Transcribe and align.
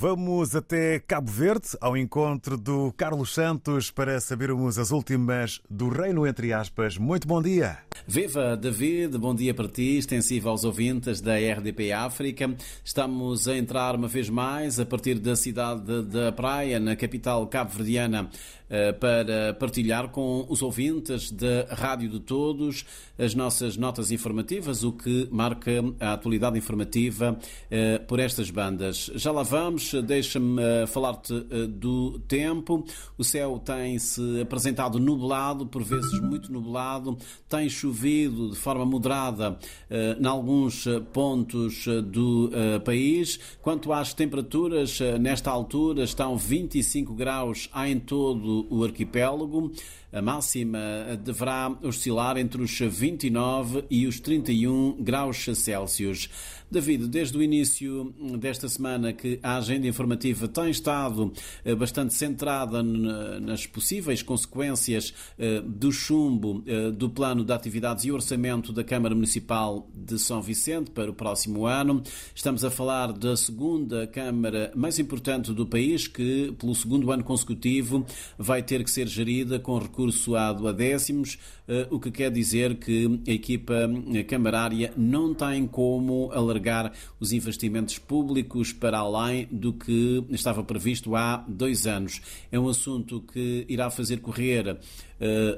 Vamos 0.00 0.54
até 0.54 1.00
Cabo 1.00 1.28
Verde, 1.28 1.70
ao 1.80 1.96
encontro 1.96 2.56
do 2.56 2.92
Carlos 2.92 3.34
Santos, 3.34 3.90
para 3.90 4.20
sabermos 4.20 4.78
as 4.78 4.92
últimas 4.92 5.60
do 5.68 5.88
reino, 5.88 6.24
entre 6.24 6.52
aspas. 6.52 6.96
Muito 6.96 7.26
bom 7.26 7.42
dia. 7.42 7.78
Viva, 8.06 8.56
David, 8.56 9.18
bom 9.18 9.34
dia 9.34 9.52
para 9.52 9.66
ti, 9.66 9.98
extensivo 9.98 10.50
aos 10.50 10.62
ouvintes 10.62 11.20
da 11.20 11.34
RDP 11.34 11.90
África. 11.90 12.54
Estamos 12.84 13.48
a 13.48 13.56
entrar 13.58 13.96
uma 13.96 14.06
vez 14.06 14.30
mais 14.30 14.78
a 14.78 14.86
partir 14.86 15.18
da 15.18 15.34
cidade 15.34 16.02
da 16.04 16.30
Praia, 16.30 16.78
na 16.78 16.94
capital 16.94 17.44
cabo-verdiana, 17.48 18.30
para 19.00 19.54
partilhar 19.54 20.08
com 20.08 20.44
os 20.48 20.62
ouvintes 20.62 21.30
da 21.30 21.66
Rádio 21.70 22.08
de 22.08 22.20
Todos 22.20 22.84
as 23.18 23.34
nossas 23.34 23.76
notas 23.76 24.12
informativas, 24.12 24.84
o 24.84 24.92
que 24.92 25.26
marca 25.30 25.70
a 25.98 26.12
atualidade 26.12 26.56
informativa 26.56 27.38
eh, 27.70 27.98
por 27.98 28.20
estas 28.20 28.50
bandas. 28.50 29.10
Já 29.14 29.32
lá 29.32 29.42
vamos, 29.42 29.92
deixa-me 30.04 30.62
eh, 30.62 30.86
falar-te 30.86 31.34
do 31.68 32.18
tempo. 32.20 32.84
O 33.16 33.24
céu 33.24 33.58
tem-se 33.58 34.40
apresentado 34.40 34.98
nublado, 34.98 35.66
por 35.66 35.82
vezes 35.82 36.20
muito 36.20 36.52
nublado, 36.52 37.16
tem 37.48 37.68
chovido 37.68 38.50
de 38.50 38.56
forma 38.56 38.84
moderada 38.84 39.58
em 39.90 40.26
alguns 40.26 40.84
pontos 41.12 41.86
do 42.04 42.50
país. 42.84 43.38
Quanto 43.60 43.92
às 43.92 44.14
temperaturas, 44.14 44.98
nesta 45.20 45.50
altura 45.50 46.04
estão 46.04 46.36
25 46.36 47.14
graus 47.14 47.68
em 47.86 47.98
todo 47.98 48.57
o 48.70 48.84
arquipélago. 48.84 49.72
A 50.10 50.22
máxima 50.22 50.78
deverá 51.22 51.76
oscilar 51.82 52.38
entre 52.38 52.62
os 52.62 52.78
29 52.78 53.84
e 53.90 54.06
os 54.06 54.18
31 54.18 55.02
graus 55.02 55.44
Celsius. 55.54 56.30
David, 56.70 57.08
desde 57.08 57.36
o 57.38 57.42
início 57.42 58.14
desta 58.38 58.68
semana 58.68 59.12
que 59.12 59.40
a 59.42 59.56
agenda 59.56 59.86
informativa 59.86 60.46
tem 60.46 60.68
estado 60.68 61.32
eh, 61.64 61.74
bastante 61.74 62.12
centrada 62.12 62.82
nas 62.82 63.66
possíveis 63.66 64.22
consequências 64.22 65.14
eh, 65.38 65.62
do 65.62 65.90
chumbo 65.90 66.62
eh, 66.66 66.90
do 66.90 67.08
plano 67.08 67.42
de 67.42 67.54
atividades 67.54 68.04
e 68.04 68.12
orçamento 68.12 68.70
da 68.70 68.84
Câmara 68.84 69.14
Municipal 69.14 69.88
de 69.94 70.18
São 70.18 70.42
Vicente 70.42 70.90
para 70.90 71.10
o 71.10 71.14
próximo 71.14 71.64
ano. 71.64 72.02
Estamos 72.34 72.62
a 72.62 72.70
falar 72.70 73.12
da 73.14 73.34
segunda 73.34 74.06
Câmara 74.06 74.70
mais 74.76 74.98
importante 74.98 75.54
do 75.54 75.64
país, 75.64 76.06
que 76.06 76.54
pelo 76.58 76.74
segundo 76.74 77.10
ano 77.10 77.24
consecutivo 77.24 78.04
vai 78.36 78.62
ter 78.62 78.84
que 78.84 78.90
ser 78.90 79.06
gerida 79.06 79.58
com 79.58 79.72
recurso 79.98 80.36
a 80.36 80.52
décimos, 80.72 81.38
o 81.90 81.98
que 81.98 82.10
quer 82.10 82.30
dizer 82.30 82.76
que 82.76 83.20
a 83.26 83.32
equipa 83.32 83.74
camarária 84.28 84.92
não 84.96 85.34
tem 85.34 85.66
como 85.66 86.30
alargar 86.32 86.92
os 87.18 87.32
investimentos 87.32 87.98
públicos 87.98 88.72
para 88.72 88.98
além 88.98 89.48
do 89.50 89.72
que 89.72 90.24
estava 90.30 90.62
previsto 90.62 91.16
há 91.16 91.44
dois 91.48 91.86
anos. 91.86 92.20
É 92.52 92.58
um 92.60 92.68
assunto 92.68 93.20
que 93.32 93.66
irá 93.68 93.90
fazer 93.90 94.20
correr 94.20 94.70
uh, 94.70 94.78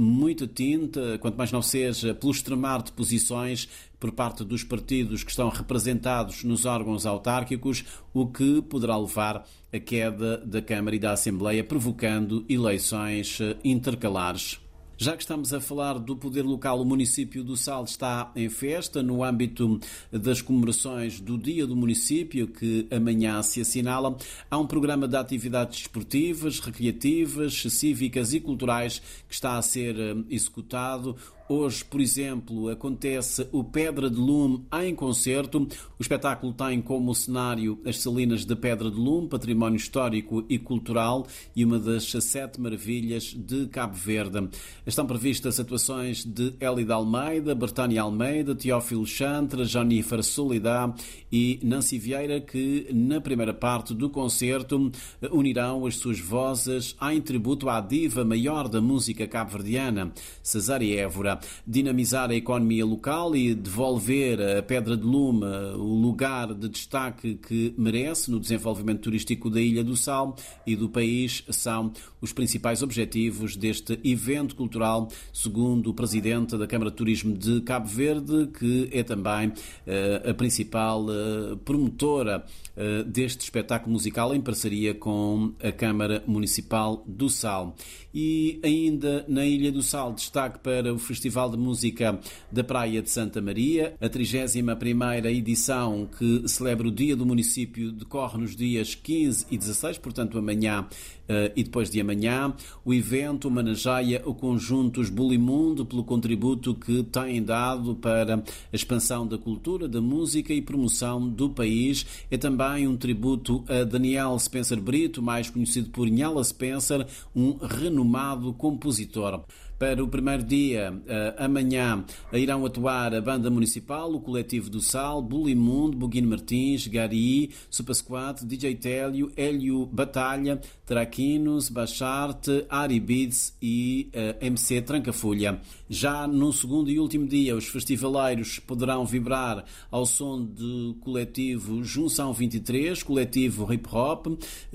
muita 0.00 0.48
tinta, 0.48 1.16
quanto 1.18 1.36
mais 1.36 1.52
não 1.52 1.62
seja, 1.62 2.12
pelo 2.12 2.32
extremar 2.32 2.82
de 2.82 2.90
posições 2.90 3.68
por 3.98 4.12
parte 4.12 4.44
dos 4.44 4.62
partidos 4.62 5.24
que 5.24 5.30
estão 5.30 5.48
representados 5.48 6.44
nos 6.44 6.64
órgãos 6.64 7.06
autárquicos, 7.06 7.84
o 8.12 8.26
que 8.26 8.60
poderá 8.62 8.96
levar 8.96 9.46
à 9.72 9.78
queda 9.78 10.38
da 10.38 10.62
Câmara 10.62 10.96
e 10.96 10.98
da 10.98 11.12
Assembleia, 11.12 11.64
provocando 11.64 12.44
eleições 12.48 13.38
eh, 13.40 13.56
intercalares. 13.64 14.60
Já 14.96 15.16
que 15.16 15.22
estamos 15.22 15.52
a 15.52 15.60
falar 15.60 15.98
do 15.98 16.16
poder 16.16 16.42
local, 16.42 16.80
o 16.80 16.84
município 16.84 17.42
do 17.42 17.56
Sal 17.56 17.82
está 17.82 18.30
em 18.36 18.48
festa 18.48 19.02
no 19.02 19.24
âmbito 19.24 19.80
das 20.12 20.40
comemorações 20.40 21.18
do 21.18 21.36
Dia 21.36 21.66
do 21.66 21.74
Município, 21.74 22.46
que 22.46 22.86
amanhã 22.92 23.42
se 23.42 23.60
assinala. 23.60 24.16
Há 24.48 24.56
um 24.56 24.66
programa 24.66 25.08
de 25.08 25.16
atividades 25.16 25.80
esportivas, 25.80 26.60
recreativas, 26.60 27.64
cívicas 27.70 28.32
e 28.32 28.40
culturais 28.40 29.00
que 29.28 29.34
está 29.34 29.58
a 29.58 29.62
ser 29.62 29.98
eh, 29.98 30.14
executado. 30.30 31.16
Hoje, 31.46 31.84
por 31.84 32.00
exemplo, 32.00 32.70
acontece 32.70 33.46
o 33.52 33.62
Pedra 33.62 34.08
de 34.08 34.16
Lume 34.16 34.64
em 34.82 34.94
concerto. 34.94 35.68
O 35.98 36.02
espetáculo 36.02 36.54
tem 36.54 36.80
como 36.80 37.14
cenário 37.14 37.78
as 37.84 37.98
Salinas 37.98 38.46
de 38.46 38.56
Pedra 38.56 38.90
de 38.90 38.96
Lume, 38.96 39.28
património 39.28 39.76
histórico 39.76 40.42
e 40.48 40.58
cultural 40.58 41.26
e 41.54 41.62
uma 41.62 41.78
das 41.78 42.10
sete 42.10 42.58
maravilhas 42.58 43.34
de 43.36 43.66
Cabo 43.66 43.94
Verde. 43.94 44.48
Estão 44.86 45.06
previstas 45.06 45.60
atuações 45.60 46.24
de 46.24 46.54
Elida 46.58 46.94
Almeida, 46.94 47.54
Bertânia 47.54 48.00
Almeida, 48.00 48.54
Teófilo 48.54 49.06
Chantra, 49.06 49.66
Jonífer 49.66 50.22
Solidá 50.22 50.94
e 51.30 51.60
Nancy 51.62 51.98
Vieira, 51.98 52.40
que 52.40 52.88
na 52.90 53.20
primeira 53.20 53.52
parte 53.52 53.92
do 53.92 54.08
concerto 54.08 54.90
unirão 55.30 55.84
as 55.84 55.96
suas 55.96 56.18
vozes 56.18 56.96
em 57.12 57.20
tributo 57.20 57.68
à 57.68 57.82
diva 57.82 58.24
maior 58.24 58.66
da 58.66 58.80
música 58.80 59.26
cabo-verdiana, 59.26 60.10
Cesária 60.42 61.02
Évora 61.02 61.33
dinamizar 61.66 62.30
a 62.30 62.34
economia 62.34 62.84
local 62.84 63.34
e 63.36 63.54
devolver 63.54 64.40
a 64.40 64.62
Pedra 64.62 64.96
de 64.96 65.04
Lume 65.04 65.46
o 65.76 66.00
lugar 66.00 66.54
de 66.54 66.68
destaque 66.68 67.34
que 67.34 67.74
merece 67.76 68.30
no 68.30 68.40
desenvolvimento 68.40 69.00
turístico 69.00 69.50
da 69.50 69.60
Ilha 69.60 69.84
do 69.84 69.96
Sal 69.96 70.36
e 70.66 70.76
do 70.76 70.88
país 70.88 71.44
são 71.50 71.92
os 72.20 72.32
principais 72.32 72.82
objetivos 72.82 73.56
deste 73.56 73.98
evento 74.02 74.56
cultural, 74.56 75.08
segundo 75.32 75.90
o 75.90 75.94
presidente 75.94 76.56
da 76.56 76.66
Câmara 76.66 76.90
de 76.90 76.96
Turismo 76.96 77.36
de 77.36 77.60
Cabo 77.60 77.86
Verde, 77.86 78.48
que 78.58 78.88
é 78.92 79.02
também 79.02 79.48
uh, 79.48 80.30
a 80.30 80.34
principal 80.34 81.04
uh, 81.04 81.56
promotora 81.58 82.44
uh, 82.76 83.04
deste 83.04 83.40
espetáculo 83.40 83.92
musical 83.92 84.34
em 84.34 84.40
parceria 84.40 84.94
com 84.94 85.52
a 85.62 85.70
Câmara 85.70 86.22
Municipal 86.26 87.04
do 87.06 87.28
Sal. 87.28 87.76
E 88.14 88.60
ainda 88.64 89.24
na 89.28 89.44
Ilha 89.44 89.72
do 89.72 89.82
Sal, 89.82 90.12
destaque 90.12 90.60
para 90.60 90.94
o 90.94 90.98
Festival 90.98 91.23
de 91.30 91.56
Música 91.56 92.20
da 92.52 92.62
Praia 92.62 93.00
de 93.00 93.10
Santa 93.10 93.40
Maria. 93.40 93.94
A 94.00 94.08
31ª 94.08 95.26
edição 95.26 96.08
que 96.18 96.46
celebra 96.46 96.88
o 96.88 96.90
Dia 96.90 97.16
do 97.16 97.24
Município 97.24 97.90
decorre 97.92 98.38
nos 98.38 98.54
dias 98.54 98.94
15 98.94 99.46
e 99.50 99.56
16, 99.56 99.98
portanto 99.98 100.38
amanhã 100.38 100.86
Uh, 101.24 101.48
e 101.56 101.64
depois 101.64 101.88
de 101.88 101.98
amanhã, 101.98 102.52
o 102.84 102.92
evento 102.92 103.48
homenageia 103.48 104.20
o 104.26 104.34
conjunto 104.34 105.00
Os 105.00 105.08
Bulimundo 105.08 105.86
pelo 105.86 106.04
contributo 106.04 106.74
que 106.74 107.02
têm 107.04 107.42
dado 107.42 107.94
para 107.94 108.36
a 108.36 108.42
expansão 108.76 109.26
da 109.26 109.38
cultura, 109.38 109.88
da 109.88 110.02
música 110.02 110.52
e 110.52 110.60
promoção 110.60 111.26
do 111.26 111.48
país. 111.48 112.04
É 112.30 112.36
também 112.36 112.86
um 112.86 112.94
tributo 112.94 113.64
a 113.68 113.84
Daniel 113.84 114.38
Spencer 114.38 114.78
Brito, 114.78 115.22
mais 115.22 115.48
conhecido 115.48 115.88
por 115.88 116.10
Nhala 116.10 116.44
Spencer, 116.44 117.06
um 117.34 117.56
renomado 117.56 118.52
compositor. 118.52 119.44
Para 119.84 120.02
o 120.02 120.08
primeiro 120.08 120.42
dia, 120.42 120.94
uh, 120.94 121.44
amanhã, 121.44 122.02
irão 122.32 122.64
atuar 122.64 123.14
a 123.14 123.20
Banda 123.20 123.50
Municipal, 123.50 124.10
o 124.14 124.18
Coletivo 124.18 124.70
do 124.70 124.80
Sal, 124.80 125.20
Bulimundo, 125.20 125.94
Buguino 125.94 126.30
Martins, 126.30 126.86
Gari, 126.86 127.50
Super 127.68 127.94
Squad, 127.94 128.46
DJ 128.46 128.76
Télio, 128.76 129.30
Hélio 129.36 129.84
Batalha, 129.84 130.58
Traquinos, 130.86 131.68
Bacharte, 131.68 132.64
Ari 132.70 132.98
Beats 132.98 133.54
e 133.60 134.08
eh, 134.14 134.36
MC 134.40 134.80
Trancafolha. 134.80 135.60
Já 135.88 136.26
no 136.26 136.50
segundo 136.50 136.90
e 136.90 136.98
último 136.98 137.26
dia, 137.26 137.54
os 137.54 137.66
festivaleiros 137.66 138.58
poderão 138.58 139.04
vibrar 139.04 139.64
ao 139.90 140.06
som 140.06 140.42
do 140.42 140.96
coletivo 141.00 141.84
Junção 141.84 142.32
23, 142.32 143.02
coletivo 143.02 143.70
hip 143.72 143.86
hop, 143.92 144.26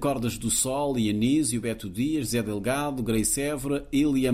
Cordas 0.00 0.38
do 0.38 0.48
Sol, 0.48 0.94
Anísio, 0.94 1.60
Beto 1.60 1.90
Dias, 1.90 2.28
Zé 2.28 2.42
Delgado, 2.42 3.02
Grace 3.02 3.40
Évora, 3.40 3.86
Ilia 3.92 4.32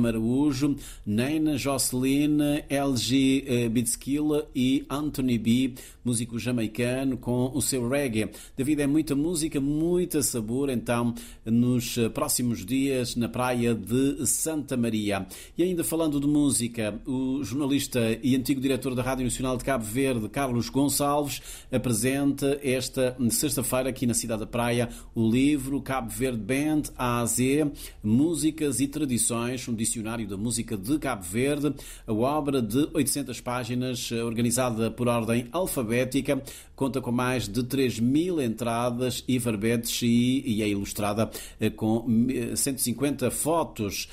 Maraújo, 0.58 0.76
Nena, 1.06 1.56
Jocelyn, 1.56 2.38
LG 2.68 3.44
eh, 3.46 3.68
Bitskilla 3.68 4.48
e 4.54 4.84
Anthony 4.90 5.38
B, 5.38 5.74
músico 6.04 6.38
jamaicano, 6.38 7.16
com 7.16 7.50
o 7.54 7.62
seu 7.62 7.88
reggae. 7.88 8.30
David, 8.56 8.82
é 8.82 8.86
muita 8.86 9.14
música, 9.14 9.60
muita 9.60 10.22
sabor, 10.22 10.70
então, 10.70 11.14
nos 11.44 11.96
eh, 11.96 12.08
próximos 12.08 12.64
dias 12.64 13.14
na 13.14 13.28
praia 13.28 13.74
de 13.74 14.26
Santa 14.26 14.76
Maria. 14.76 15.26
E 15.56 15.62
ainda 15.62 15.84
falando 15.84 16.20
de 16.20 16.26
música, 16.26 17.00
o 17.06 17.42
jornalista 17.44 18.00
e 18.22 18.34
antigo 18.34 18.60
diretor 18.60 18.94
da 18.94 19.02
Rádio 19.02 19.24
Nacional 19.24 19.56
de 19.56 19.64
Cabo 19.64 19.84
Verde, 19.84 20.28
Carlos 20.28 20.68
Gonçalves, 20.68 21.40
apresenta 21.70 22.58
esta 22.62 23.16
sexta-feira 23.30 23.90
aqui 23.90 24.06
na 24.06 24.14
cidade 24.14 24.40
da 24.40 24.46
Praia 24.46 24.88
o 25.14 25.30
livro 25.30 25.80
Cabo 25.80 26.10
Verde 26.10 26.38
Band 26.38 26.82
A 26.96 27.20
a 27.20 27.26
Z, 27.26 27.70
Músicas 28.02 28.80
e 28.80 28.88
Tradições, 28.88 29.68
um 29.68 29.74
dicionário 29.74 30.26
da 30.26 30.36
música 30.38 30.76
de 30.76 30.98
Cabo 30.98 31.22
Verde, 31.22 31.74
a 32.06 32.12
obra 32.12 32.62
de 32.62 32.88
800 32.94 33.40
páginas, 33.40 34.10
eh, 34.12 34.22
organizada 34.22 34.90
por 34.90 35.08
ordem 35.08 35.48
alfabética 35.52 36.42
conta 36.74 37.00
com 37.00 37.10
mais 37.10 37.48
de 37.48 37.64
3 37.64 37.98
mil 37.98 38.40
entradas 38.40 39.24
e 39.26 39.36
verbetes 39.38 40.00
e, 40.02 40.44
e 40.46 40.62
é 40.62 40.68
ilustrada 40.68 41.28
eh, 41.60 41.70
com 41.70 42.06
150 42.54 43.26
eh, 43.26 43.30
fotos, 43.30 44.08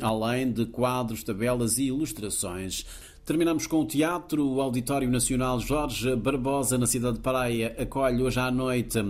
além 0.00 0.52
de 0.52 0.66
quadros, 0.66 1.24
tabelas 1.24 1.78
e 1.78 1.84
ilustrações. 1.84 2.86
Terminamos 3.26 3.66
com 3.66 3.80
o 3.80 3.84
teatro. 3.84 4.46
O 4.46 4.60
Auditório 4.60 5.10
Nacional 5.10 5.58
Jorge 5.58 6.14
Barbosa, 6.14 6.78
na 6.78 6.86
cidade 6.86 7.16
de 7.16 7.22
Praia, 7.22 7.74
acolhe 7.76 8.22
hoje 8.22 8.38
à 8.38 8.52
noite 8.52 9.00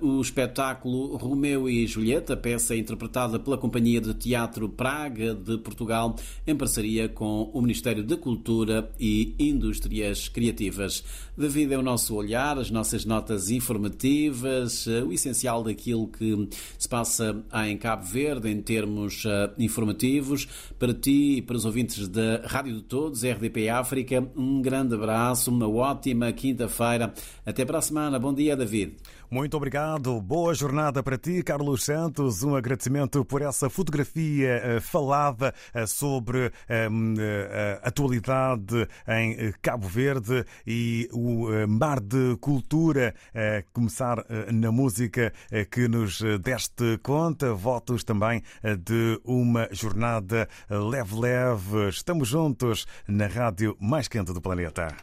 o 0.00 0.20
espetáculo 0.20 1.16
Romeu 1.16 1.68
e 1.68 1.86
Julieta, 1.86 2.36
peça 2.36 2.76
interpretada 2.76 3.38
pela 3.38 3.58
Companhia 3.58 4.00
de 4.00 4.14
Teatro 4.14 4.68
Praga 4.68 5.34
de 5.34 5.58
Portugal, 5.58 6.14
em 6.46 6.54
parceria 6.54 7.08
com 7.08 7.50
o 7.52 7.60
Ministério 7.60 8.04
da 8.04 8.16
Cultura 8.16 8.90
e 8.98 9.34
Indústrias 9.38 10.28
Criativas. 10.28 11.02
David 11.36 11.74
é 11.74 11.78
o 11.78 11.82
nosso 11.82 12.14
olhar, 12.14 12.58
as 12.58 12.70
nossas 12.70 13.04
notas 13.04 13.50
informativas, 13.50 14.86
o 14.86 15.12
essencial 15.12 15.62
daquilo 15.62 16.08
que 16.08 16.48
se 16.78 16.88
passa 16.88 17.44
em 17.66 17.76
Cabo 17.76 18.04
Verde 18.04 18.48
em 18.50 18.62
termos 18.62 19.24
informativos. 19.58 20.46
Para 20.78 20.94
ti 20.94 21.36
e 21.38 21.42
para 21.42 21.56
os 21.56 21.64
ouvintes 21.64 22.08
da 22.08 22.42
Rádio 22.44 22.76
de 22.76 22.82
Todos, 22.82 23.22
RDP 23.22 23.68
África, 23.68 24.26
um 24.36 24.62
grande 24.62 24.94
abraço, 24.94 25.50
uma 25.50 25.68
ótima 25.68 26.32
quinta-feira. 26.32 27.12
Até 27.44 27.64
para 27.64 27.78
a 27.78 27.82
semana. 27.82 28.18
Bom 28.18 28.32
dia, 28.32 28.56
David. 28.56 28.94
Muito 29.28 29.55
obrigado. 29.56 30.20
Boa 30.20 30.54
jornada 30.54 31.02
para 31.02 31.16
ti, 31.16 31.42
Carlos 31.42 31.84
Santos. 31.84 32.42
Um 32.42 32.54
agradecimento 32.56 33.24
por 33.24 33.42
essa 33.42 33.70
fotografia 33.70 34.60
eh, 34.62 34.80
falada 34.80 35.54
eh, 35.72 35.86
sobre 35.86 36.52
ehm, 36.68 37.14
eh, 37.18 37.80
a 37.82 37.88
atualidade 37.88 38.88
em 39.06 39.52
Cabo 39.62 39.86
Verde 39.88 40.44
e 40.66 41.08
o 41.12 41.46
mar 41.68 42.00
de 42.00 42.36
cultura. 42.40 43.14
Começar 43.72 44.24
na 44.52 44.72
música 44.72 45.32
que 45.70 45.86
nos 45.86 46.20
deste 46.40 46.98
conta. 46.98 47.52
Votos 47.54 48.02
também 48.04 48.42
de 48.80 49.20
uma 49.24 49.68
jornada 49.70 50.48
leve-leve. 50.68 51.88
Estamos 51.88 52.28
juntos 52.28 52.86
na 53.06 53.26
rádio 53.26 53.76
mais 53.80 54.08
quente 54.08 54.32
do 54.32 54.40
planeta. 54.40 54.96